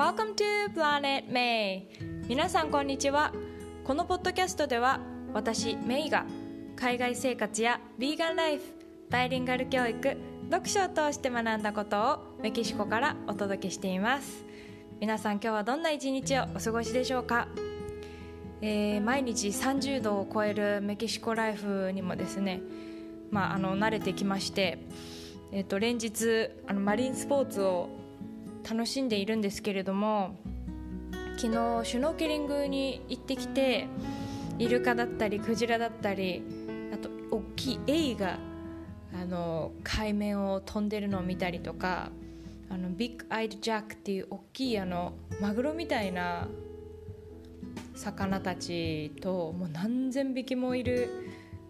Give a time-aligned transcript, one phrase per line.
[0.00, 1.82] Welcome to Planet May.
[2.26, 3.34] 皆さんこんにちは。
[3.84, 4.98] このポッドキャストでは
[5.34, 6.24] 私メイが
[6.74, 8.62] 海外生活やヴィーガンライフ
[9.10, 10.16] バイリンガル教育
[10.50, 14.46] 読書を通して学んだことをメキシコからお届けしています。
[15.00, 17.48] 皆さん今日はどんな一日をお過ごしでしょうか、
[18.62, 22.62] えー毎日30度を超えるメキシコライフにもですね、
[23.30, 24.78] まあ、あの慣れてきまして、
[25.52, 27.99] えー、と連日あのマリンスポーツを
[28.68, 30.36] 楽しんでいるんですけれども
[31.36, 33.86] 昨日シュノーケリングに行ってきて
[34.58, 36.42] イルカだったりクジラだったり
[36.92, 38.38] あと大きいエイが
[39.14, 42.10] あの海面を飛んでるのを見たりとか
[42.68, 46.46] あのビッグアイドジャックっていう大きいあのマグロみたいな
[47.94, 51.08] 魚たちともう何千匹もいる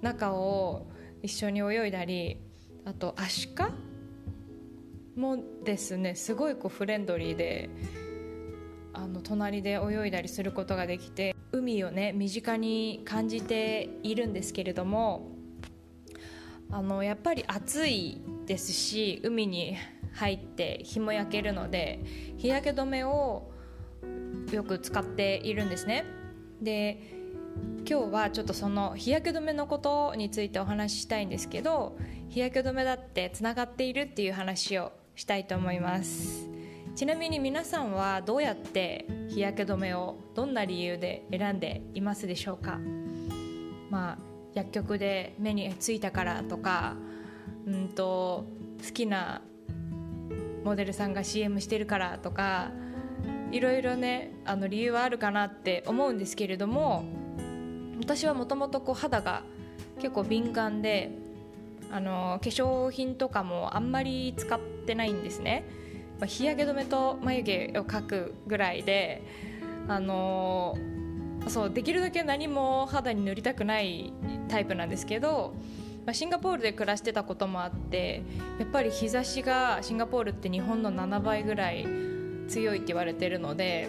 [0.02, 0.86] 中を
[1.22, 2.38] 一緒に泳いだり
[2.84, 3.70] あとアシカ
[5.16, 7.70] もですねすごいこうフレンドリーで
[8.92, 15.32] あの隣で泳いだりすることができて海をね身近に感じているんですけれども
[16.70, 19.76] あのやっぱり暑いですし海に
[20.12, 22.00] 入って日も焼けるので
[22.36, 23.50] 日焼け止めを
[24.52, 26.04] よく使っているんですね。
[26.60, 27.20] で
[27.88, 31.96] 今日はちょっとその日焼け止めのことについてお話ししたいんですけど
[32.28, 36.48] 日焼け止めだってつながっているっていう話をしたいと思います。
[36.96, 42.78] ちなみに皆さんはどうやって日焼け止めをどんな理由で選んでいますでしょうか？
[43.90, 44.18] まあ
[44.54, 46.96] 薬局で目についたからとか
[47.66, 48.46] うんと
[48.82, 49.42] 好きな
[50.64, 52.70] モデルさんが CM してるからとか
[53.52, 57.04] いろいろねあの理由はあるかなって思うんですけれども
[57.98, 59.42] 私はもともと肌が
[59.96, 61.10] 結構敏感で
[61.90, 65.64] あの化粧品とかもあんまり使ってないんですね、
[66.18, 69.22] まあ日焼け止めと眉毛を描くぐらいで
[69.88, 70.76] あの
[71.48, 74.12] そうできるだけ何も肌に塗りたくない
[74.48, 75.54] タイプなんですけど、
[76.06, 78.22] まあシンガポールで暮らしてたこともあって
[78.58, 81.86] やっぱり日差しがシンガポールって日本の7倍ぐらい
[82.48, 83.88] 強いって言われてるので、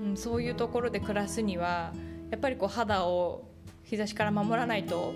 [0.00, 1.92] うん、そういうところで暮らすには
[2.30, 3.44] やっぱりこう肌を
[3.84, 5.12] 日差しから守らないと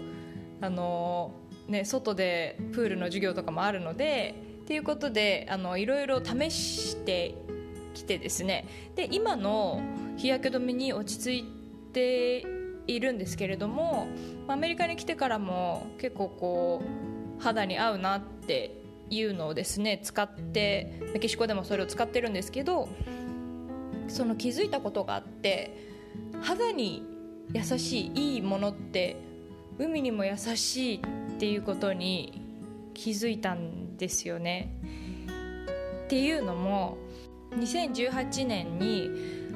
[0.61, 1.33] あの、
[1.69, 7.35] ね、外でプールの授業とかもあるのでっていうことであのいろいろ試して
[7.95, 8.67] きてですね。
[8.95, 9.81] で今の
[10.17, 12.45] 日焼け止めに落ち着いて
[12.87, 14.07] いるんですけれども
[14.49, 16.83] アメリカに来てからも結構こ
[17.39, 18.71] う肌に合うなって
[19.11, 22.89] いうのをですね使ってメキシコでもそれを使ってるんですけど
[24.09, 25.77] その気づいたことがあって
[26.43, 27.05] 肌に
[27.53, 29.17] 優しいいいものって
[29.79, 31.03] 海にも優しい
[31.37, 32.41] っていうことに
[32.95, 34.73] 気づいたんですよね。
[36.05, 36.97] っていうのも
[37.51, 39.11] 2018年に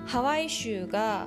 [0.07, 1.27] ハワイ州が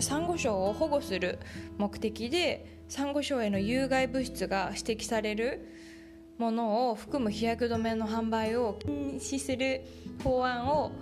[0.00, 1.38] サンゴ礁を保護する
[1.78, 5.66] 目的でサンゴ礁への有害物質が指摘される
[6.36, 9.82] ものを含む日焼け止めの販売を禁止する
[10.22, 10.92] 法案を、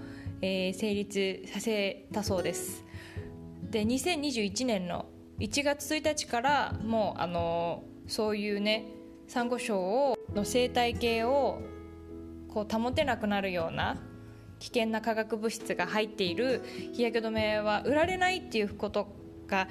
[0.40, 2.84] えー成立させたそうです
[3.70, 5.06] で2021年の
[5.38, 8.84] 1月1日からもうあのそういうね
[9.26, 11.62] サンゴ礁をの生態系を
[12.52, 13.96] こう保てなくなるような
[14.58, 16.62] 危険な化学物質が入っている
[16.92, 19.08] 日焼け止めは売られないっていうこと
[19.46, 19.66] が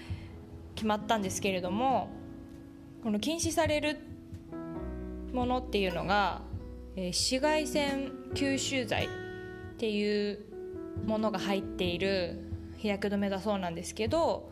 [0.74, 2.09] 決まったんですけれども
[3.03, 4.00] この禁止される
[5.34, 6.41] ものっていうのが、
[6.96, 9.09] え紫外線吸収剤っ
[9.78, 10.40] ていう
[11.06, 12.40] ものが入っている
[12.78, 14.50] 日焼け止めだそうなんですけど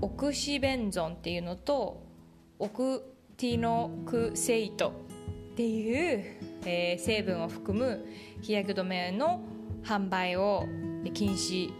[0.00, 2.07] オクシベンゾンっていうのと
[2.58, 3.02] オク
[3.36, 4.92] ティノクセイト
[5.52, 6.24] っていう、
[6.64, 8.06] えー成分を含む
[8.40, 9.40] 日焼け止めの
[9.84, 10.64] 販売を
[11.14, 11.70] 禁止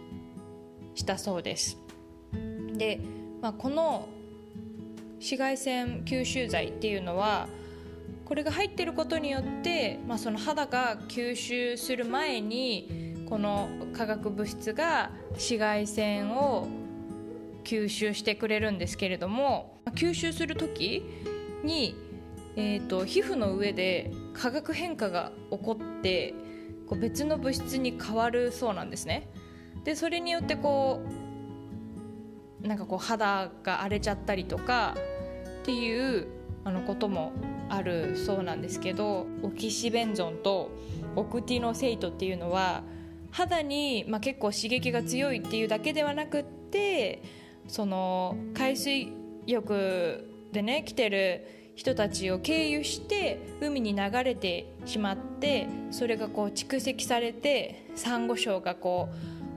[0.95, 1.77] したそうです。
[2.77, 2.99] で、
[3.41, 4.07] まあ、この
[5.15, 7.47] 紫外線吸収剤っていうのは
[8.25, 16.67] これが入ってることによって、まあ、その肌が吸収する前にこの化学物質が紫外線を
[17.63, 21.03] 吸収してくれるんですけれども吸収する時
[21.63, 21.95] に、
[22.55, 26.33] えー、と皮膚の上で化学変化が起こって
[26.87, 29.29] こう別の物質に変わるそうなんですね。
[29.83, 31.01] でそれによってこ
[32.63, 34.95] うなんかこう肌が荒れちゃったりとか
[35.61, 36.27] っていう
[36.63, 37.31] あのことも
[37.69, 40.71] あるそうなんですけどオキシベンゾンと
[41.15, 42.83] オクティノセイトっていうのは
[43.31, 47.21] 肌に、まあ、結構刺激が強いっていうだけではなくって
[47.69, 49.13] その海水
[49.45, 51.45] 浴でね来てる
[51.75, 59.07] 人たちを経由して海に流れてしまってそれがこう蓄積されてサンゴ礁がこ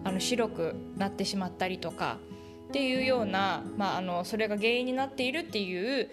[0.04, 2.18] うあの白くなってしまったりとか
[2.68, 6.10] っていうような、まあ、あのそれが原因になっているっていう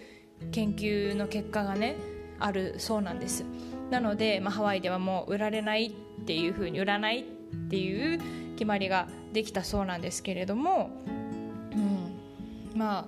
[0.50, 1.96] 研究の結果がね
[2.38, 3.44] あるそうなんです。
[3.90, 7.24] なので、まあ、ハワイではもう売られないっていうふうに売らないっ
[7.68, 8.20] ていう
[8.54, 10.90] 決まりができたそうなんですけれども、
[12.80, 13.06] まあ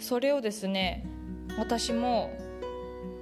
[0.00, 1.06] それをですね
[1.56, 2.32] 私も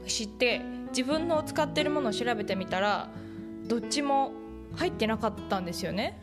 [0.06, 3.10] 知って自分の使ってるものを調べてみたら
[3.66, 4.32] どっちも
[4.74, 6.18] 入ってなかったんですよね。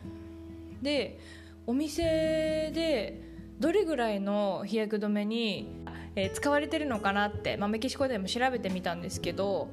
[0.82, 1.20] で
[1.68, 3.22] お店で
[3.60, 5.84] どれぐらいの日焼け止めに、
[6.16, 9.68] えー、使われてるのかなって、まあ、メキシコでも調べてみたんですけど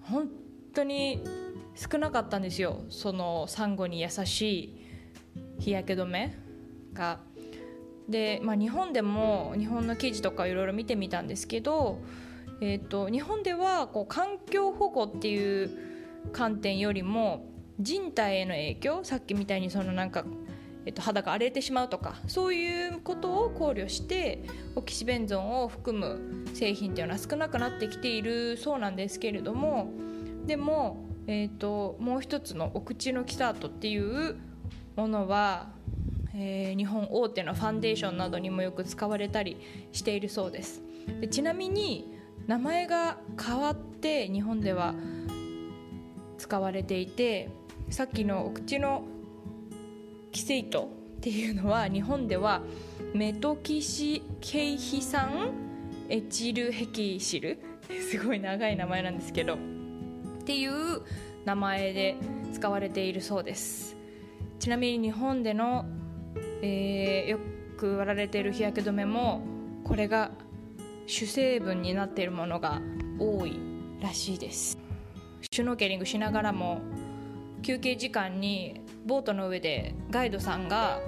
[0.00, 0.28] 本
[0.74, 1.22] 当に
[1.76, 2.80] 少なかったんですよ。
[2.88, 4.80] そのサンゴに優しい
[5.60, 6.34] 日焼け止め
[6.92, 7.29] が。
[8.10, 11.98] で、まあ、日本でも日本の記事とかいろいろ見てみたんですけど、
[12.60, 15.70] えーと、日本ではこう環境保護っていう
[16.32, 17.46] 観点よりも
[17.78, 20.24] 人体への影響さっきみたいにそのなんか、
[20.84, 29.90] えー、と肌が荒れてしまうとかそういうことを考慮してオキシベンゾンを含む製品っていうのは少なくなってきているそうなんですけれども
[30.46, 34.36] でも、えーと、もう一つのお口のキサートっていう
[34.96, 35.70] ものは
[36.42, 39.58] えー、日本大手のファンデーションなどにもよく使われたり
[39.92, 40.82] しているそうです。
[41.20, 42.14] でちなみに
[42.46, 44.94] 名前が変わって日本では
[46.38, 47.50] 使われていて
[47.90, 49.04] さっきのお口の
[50.32, 50.88] キセイト
[51.18, 52.62] っていうのは日本では
[53.12, 55.50] メトキシケイヒ酸
[56.08, 57.58] エチルヘキシル。
[58.10, 59.54] すごい長い名前なんですけど。
[59.54, 59.56] っ
[60.44, 61.02] ていう
[61.44, 62.16] 名前で
[62.52, 63.96] 使われているそうです。
[64.58, 65.86] ちなみに日本での
[66.62, 67.38] えー、よ
[67.76, 69.42] く割られている日焼け止めも
[69.84, 70.30] これが
[71.06, 72.80] 主成分になっているものが
[73.18, 73.58] 多い
[74.00, 74.78] らしいです。
[75.52, 76.80] シュノーケリングしながらも
[77.62, 81.00] 休憩時間にボートの上でガイドさんが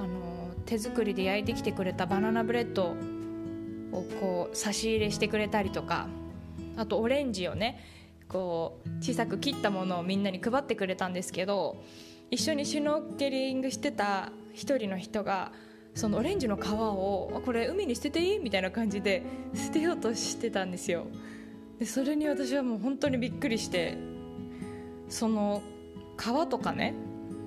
[0.00, 2.94] あの手作りで焼いてきてくれたバナナブレッド
[3.92, 6.08] をこう差し入れしてくれたりとか
[6.76, 7.84] あとオレンジをね
[8.28, 11.82] こう小さく切ったものをみんなに配ってくれたんですけど
[12.30, 15.52] 一緒にシュノーケリングしてた一人の人が
[15.94, 18.38] そのオレンジの皮をこれ海に捨てていい？
[18.38, 19.22] みたいな感じで
[19.54, 21.06] 捨てようとしてたんですよ。
[21.78, 23.96] でそれに私はもう本当にびっくりして
[25.08, 25.62] その
[26.18, 26.94] 皮とかね、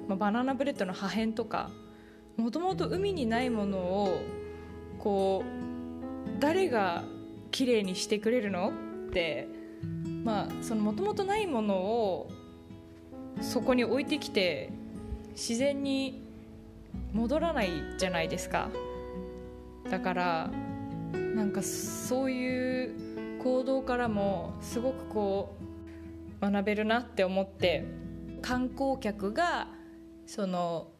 [0.07, 1.71] まあ、バナナブレッドの破片とか
[2.37, 4.21] もともと海にないものを
[4.99, 7.03] こう誰が
[7.51, 8.73] きれいにしてくれるの
[9.07, 9.47] って
[10.23, 12.29] まあそのもともとないものを
[13.41, 14.71] そこに置いてきて
[15.31, 16.24] 自然に
[17.15, 18.69] 戻らないじゃないですか。
[19.89, 20.51] だから
[21.13, 25.55] なんかそういう行動からもすごくこ
[26.41, 27.85] う学べるなって思って
[28.41, 29.67] 観光客が
[30.25, 30.91] その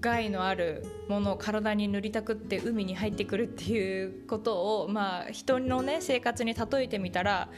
[0.00, 7.48] 害のあるものを体に塗りたくって海に入ってくるっていうことを、まあ、人の、ね、生活に例えてみたら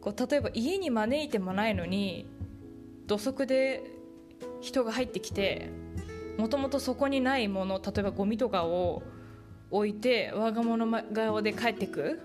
[0.00, 2.26] こう例えば家に招いてもないのに
[3.06, 3.82] 土足で
[4.60, 5.68] 人が入ってきて
[6.38, 9.02] もともとそこにないもの例えばゴミとかを
[9.70, 12.20] 置いて我が物顔で帰ってく、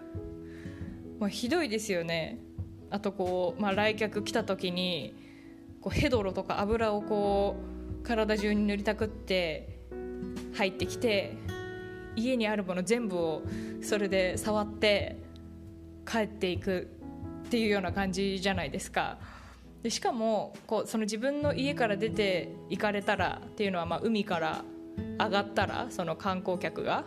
[1.19, 2.40] まあ、ひどいですよね
[2.90, 5.15] あとこう、まあ、来客来た時に
[5.82, 7.56] こうヘドロとか油をこ
[8.01, 9.79] う体中に塗りたくって
[10.53, 11.38] 入ってきて
[12.15, 13.41] 家にあるもの全部を
[13.82, 15.18] それで触って
[16.06, 16.88] 帰っていく
[17.46, 19.18] っていうような感じじゃないですか。
[19.86, 24.63] でしかもこうその自分の家から出て行かれたらっていうのはまあ海から
[25.20, 27.04] 上がったらその観光客が、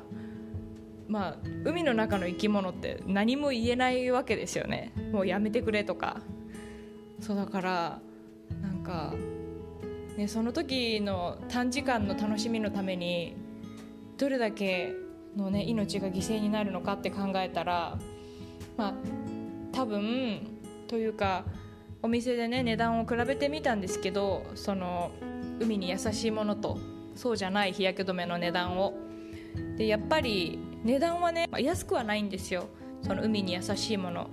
[1.08, 4.92] まあ、海の中の生き物って何も言えないわけですよね。
[5.10, 6.20] もうやめてくれとか。
[7.18, 7.98] そうだから
[8.62, 9.12] なんか、
[10.16, 13.34] ね、その時の短時間の楽しみのために
[14.18, 14.94] どれだけ
[15.36, 17.98] の、ね、命が犠牲になるのかって考えたら
[18.76, 18.94] まあ
[19.72, 20.46] 多分
[20.86, 21.44] というか
[22.02, 25.10] お店でね値段を比べてみたんですけどその
[25.60, 26.78] 海に優しいものと
[27.14, 28.94] そうじゃない日焼け止めの値段を。
[29.76, 32.68] でやっぱり値段はね安くはないんですよ。
[33.02, 34.30] その海に優しいもの。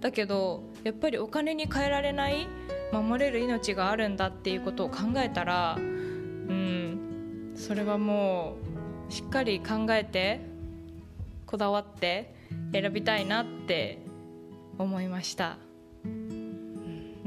[0.00, 2.46] だけどやっぱりお金に換えられない
[2.92, 8.56] 守れる命があるんだっていうことを考えたらうんそれはも
[9.08, 10.40] うしっかり考えて
[11.46, 12.34] こだわって
[12.72, 13.98] 選びたいなって
[14.78, 15.67] 思いました。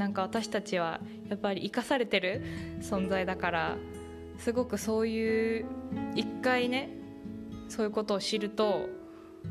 [0.02, 2.42] なんか私たちはやっぱり生かされてる
[2.82, 3.78] 存在だから
[4.40, 5.66] すごくそういう
[6.16, 6.90] 一回ね
[7.70, 8.90] そういうことを知ると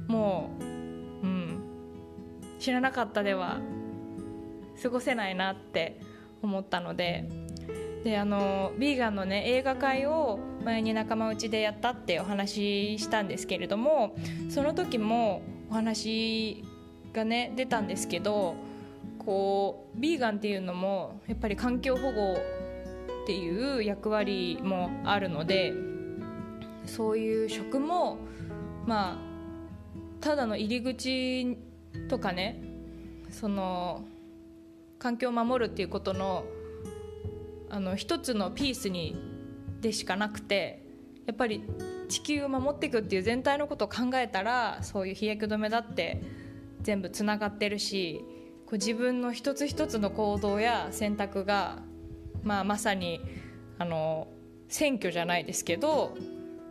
[0.09, 0.67] もう、う
[1.29, 1.63] ん、
[2.59, 3.61] 知らなかったでは
[4.83, 6.01] 過ごせないなって
[6.43, 7.29] 思ったので
[8.03, 14.17] であのビーガンのね映画会を前に仲間内でやったってお話ししたんですけれども
[14.49, 16.65] その時もお話
[17.13, 18.57] がね出たんですけど
[19.25, 25.73] こうビーガンっていうのもやっぱり環境保護っていう役割もあるので
[26.87, 28.19] そういう食も
[28.87, 29.19] まあ
[30.21, 31.57] ただの入り口
[32.09, 32.63] とかね
[33.31, 34.05] その
[34.99, 36.45] 環境を守るっていうことの
[37.69, 39.17] あの一つのピースに
[39.81, 40.83] でしかなくて
[41.27, 41.63] やっぱり
[42.09, 46.21] 地球を守っていくっていう全体のことを考えたらそういう日焼け止めだって
[46.83, 48.25] 全部つながってるし
[48.71, 51.81] こう自分の一つ一つの行動や選択が、
[52.45, 53.21] まあ、まさに
[53.79, 54.29] あの
[54.69, 56.17] 選挙じゃないですけど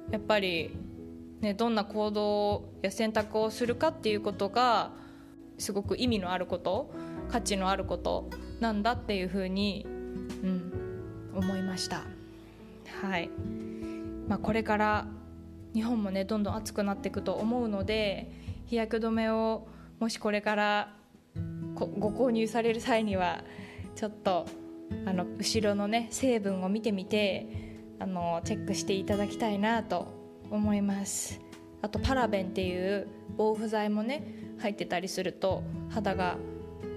[0.09, 0.71] やっぱり、
[1.41, 4.91] ね、どんな行動や選択をするかっていうことが
[5.57, 6.89] すごく意味のあること
[7.27, 8.29] 価値のあること
[8.61, 12.03] なんだっていうふうに、うん、思いました。
[13.01, 13.29] はい、
[14.29, 15.07] まあ、これから
[15.73, 18.31] 日本もねどんどん暑くなっていくと思うので
[18.67, 19.67] 日焼け止めを
[19.99, 20.98] もしこれから
[21.85, 23.43] ご購入される際には
[23.95, 24.45] ちょっと
[25.05, 27.47] あの後ろのね成分を見てみて
[27.99, 30.07] あのチェックしていただきたいなと
[30.49, 31.39] 思います。
[31.81, 33.07] あとパラベンっていう
[33.37, 34.23] 防腐剤もね
[34.59, 36.37] 入ってたりすると肌が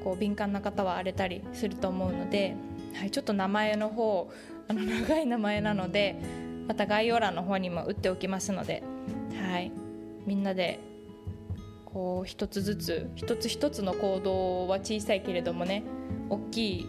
[0.02, 2.56] こう敏感な方は荒れたりすると思うので、
[2.94, 4.30] はい、ちょっと名前の方
[4.68, 6.16] あの長い名前なので
[6.66, 8.82] また概要欄の方にも打っておきますので、
[9.50, 9.70] はい、
[10.26, 10.80] みんなで
[11.92, 15.82] こう一つずつ一つ一つの行動は小さいけれどもね
[16.30, 16.86] 大きい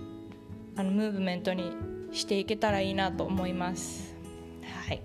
[0.75, 1.71] あのムーブメントに
[2.11, 4.15] していけたらいいなと思います。
[4.85, 5.01] はい。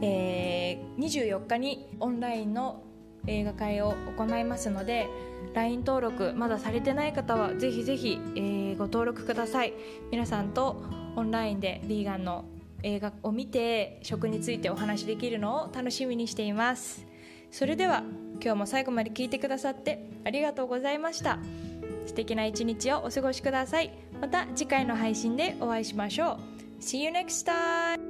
[0.00, 2.82] えー、24日にオンラインの
[3.26, 5.08] 映画会を行いますので
[5.54, 9.72] LINE 登録まだされてない方はぜひぜひ、えー、ご登録ください。
[10.10, 10.82] 皆さんと
[11.16, 12.44] オンラインでヴィーガンの
[12.82, 17.07] 映画を見て食についてお話しできるのを楽しみにしています。
[17.50, 18.02] それでは
[18.42, 21.38] 今日も最後まで聞いてくださってありがとうございました。
[22.06, 23.92] 素敵な一日をお過ごしください。
[24.20, 26.38] また次回の配信でお会いしましょ
[26.80, 26.82] う。
[26.82, 28.07] See you next time!